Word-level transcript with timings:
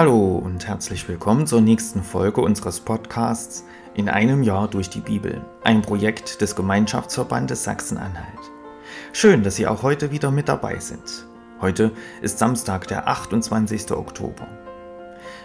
Hallo 0.00 0.40
und 0.42 0.66
herzlich 0.66 1.06
willkommen 1.10 1.46
zur 1.46 1.60
nächsten 1.60 2.02
Folge 2.02 2.40
unseres 2.40 2.80
Podcasts 2.80 3.66
In 3.92 4.08
einem 4.08 4.42
Jahr 4.42 4.66
durch 4.66 4.88
die 4.88 5.02
Bibel, 5.02 5.44
ein 5.62 5.82
Projekt 5.82 6.40
des 6.40 6.56
Gemeinschaftsverbandes 6.56 7.64
Sachsen-Anhalt. 7.64 8.50
Schön, 9.12 9.42
dass 9.42 9.56
Sie 9.56 9.66
auch 9.66 9.82
heute 9.82 10.10
wieder 10.10 10.30
mit 10.30 10.48
dabei 10.48 10.78
sind. 10.78 11.26
Heute 11.60 11.92
ist 12.22 12.38
Samstag, 12.38 12.88
der 12.88 13.08
28. 13.08 13.92
Oktober. 13.92 14.48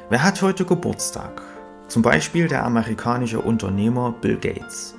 Wer 0.09 0.23
hat 0.23 0.41
heute 0.41 0.63
Geburtstag? 0.63 1.41
Zum 1.89 2.01
Beispiel 2.01 2.47
der 2.47 2.63
amerikanische 2.63 3.41
Unternehmer 3.41 4.13
Bill 4.21 4.37
Gates. 4.37 4.95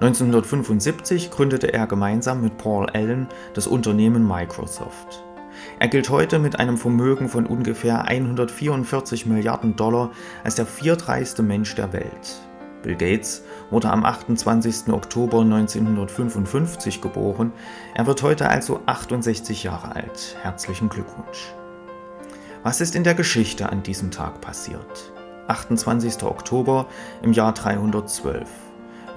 1975 0.00 1.30
gründete 1.30 1.74
er 1.74 1.86
gemeinsam 1.86 2.40
mit 2.40 2.56
Paul 2.56 2.88
Allen 2.88 3.28
das 3.52 3.66
Unternehmen 3.66 4.26
Microsoft. 4.26 5.22
Er 5.78 5.88
gilt 5.88 6.10
heute 6.10 6.38
mit 6.38 6.58
einem 6.58 6.76
Vermögen 6.76 7.28
von 7.28 7.46
ungefähr 7.46 8.04
144 8.06 9.26
Milliarden 9.26 9.76
Dollar 9.76 10.10
als 10.42 10.54
der 10.54 10.66
viertreichste 10.66 11.42
Mensch 11.42 11.74
der 11.74 11.92
Welt. 11.92 12.40
Bill 12.82 12.96
Gates 12.96 13.42
wurde 13.70 13.90
am 13.90 14.04
28. 14.04 14.92
Oktober 14.92 15.40
1955 15.40 17.00
geboren. 17.00 17.52
Er 17.94 18.06
wird 18.06 18.22
heute 18.22 18.48
also 18.48 18.80
68 18.86 19.64
Jahre 19.64 19.96
alt. 19.96 20.36
Herzlichen 20.42 20.90
Glückwunsch. 20.90 21.54
Was 22.62 22.80
ist 22.80 22.94
in 22.94 23.04
der 23.04 23.14
Geschichte 23.14 23.70
an 23.70 23.82
diesem 23.82 24.10
Tag 24.10 24.40
passiert? 24.40 25.12
28. 25.48 26.22
Oktober 26.22 26.86
im 27.22 27.32
Jahr 27.32 27.52
312. 27.52 28.48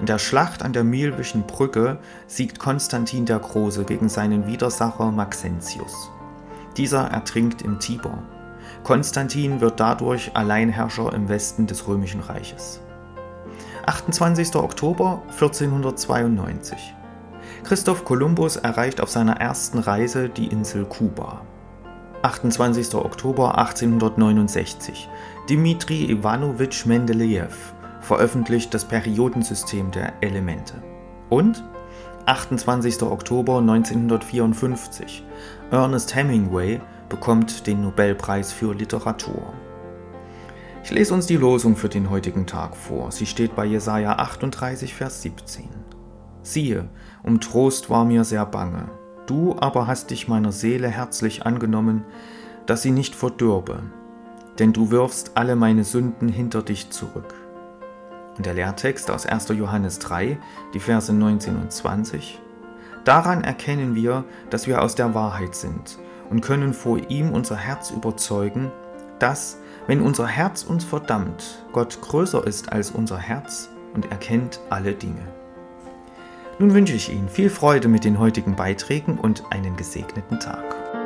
In 0.00 0.06
der 0.06 0.18
Schlacht 0.18 0.62
an 0.62 0.72
der 0.72 0.84
Milwischen 0.84 1.46
Brücke 1.46 1.98
siegt 2.26 2.58
Konstantin 2.58 3.26
der 3.26 3.38
Große 3.38 3.84
gegen 3.84 4.08
seinen 4.08 4.46
Widersacher 4.46 5.10
Maxentius. 5.10 6.10
Dieser 6.78 7.10
ertrinkt 7.10 7.62
im 7.62 7.80
Tiber. 7.80 8.22
Konstantin 8.84 9.60
wird 9.60 9.80
dadurch 9.80 10.30
Alleinherrscher 10.34 11.12
im 11.12 11.28
Westen 11.28 11.66
des 11.66 11.88
Römischen 11.88 12.20
Reiches. 12.20 12.80
28. 13.86 14.54
Oktober 14.54 15.22
1492. 15.32 16.94
Christoph 17.64 18.04
Kolumbus 18.04 18.56
erreicht 18.56 19.00
auf 19.00 19.10
seiner 19.10 19.40
ersten 19.40 19.80
Reise 19.80 20.28
die 20.28 20.46
Insel 20.46 20.84
Kuba. 20.84 21.42
28. 22.22 22.94
Oktober 22.94 23.58
1869. 23.58 25.08
Dmitri 25.48 26.10
Ivanovich 26.10 26.86
Mendeleev 26.86 27.74
veröffentlicht 28.00 28.72
das 28.72 28.84
Periodensystem 28.84 29.90
der 29.90 30.12
Elemente. 30.20 30.74
Und 31.30 31.62
28. 32.26 33.02
Oktober 33.02 33.58
1954. 33.58 35.24
Ernest 35.70 36.14
Hemingway 36.14 36.80
bekommt 37.08 37.66
den 37.66 37.82
Nobelpreis 37.82 38.52
für 38.52 38.74
Literatur. 38.74 39.52
Ich 40.82 40.90
lese 40.90 41.12
uns 41.12 41.26
die 41.26 41.36
Losung 41.36 41.76
für 41.76 41.88
den 41.88 42.08
heutigen 42.08 42.46
Tag 42.46 42.76
vor. 42.76 43.12
Sie 43.12 43.26
steht 43.26 43.54
bei 43.54 43.66
Jesaja 43.66 44.12
38, 44.12 44.94
Vers 44.94 45.22
17. 45.22 45.68
Siehe, 46.42 46.88
um 47.22 47.40
Trost 47.40 47.90
war 47.90 48.06
mir 48.06 48.24
sehr 48.24 48.46
bange. 48.46 48.88
Du 49.26 49.56
aber 49.58 49.86
hast 49.86 50.10
dich 50.10 50.28
meiner 50.28 50.52
Seele 50.52 50.88
herzlich 50.88 51.44
angenommen, 51.44 52.04
dass 52.64 52.80
sie 52.80 52.90
nicht 52.90 53.14
verdürbe, 53.14 53.82
denn 54.58 54.72
du 54.72 54.90
wirfst 54.90 55.32
alle 55.34 55.56
meine 55.56 55.84
Sünden 55.84 56.28
hinter 56.28 56.62
dich 56.62 56.88
zurück. 56.88 57.34
Und 58.38 58.46
der 58.46 58.54
Lehrtext 58.54 59.10
aus 59.10 59.26
1. 59.26 59.48
Johannes 59.48 59.98
3, 59.98 60.38
die 60.72 60.80
Verse 60.80 61.12
19 61.12 61.56
und 61.56 61.72
20. 61.72 62.40
Daran 63.04 63.42
erkennen 63.42 63.96
wir, 63.96 64.24
dass 64.48 64.68
wir 64.68 64.80
aus 64.80 64.94
der 64.94 65.12
Wahrheit 65.12 65.56
sind 65.56 65.98
und 66.30 66.40
können 66.40 66.72
vor 66.72 66.98
ihm 67.10 67.32
unser 67.32 67.56
Herz 67.56 67.90
überzeugen, 67.90 68.70
dass, 69.18 69.58
wenn 69.88 70.00
unser 70.00 70.26
Herz 70.26 70.62
uns 70.62 70.84
verdammt, 70.84 71.64
Gott 71.72 72.00
größer 72.00 72.46
ist 72.46 72.70
als 72.72 72.92
unser 72.92 73.18
Herz 73.18 73.70
und 73.94 74.10
erkennt 74.10 74.60
alle 74.70 74.94
Dinge. 74.94 75.26
Nun 76.60 76.74
wünsche 76.74 76.94
ich 76.94 77.12
Ihnen 77.12 77.28
viel 77.28 77.50
Freude 77.50 77.88
mit 77.88 78.04
den 78.04 78.18
heutigen 78.18 78.54
Beiträgen 78.54 79.18
und 79.18 79.44
einen 79.50 79.76
gesegneten 79.76 80.38
Tag. 80.38 80.97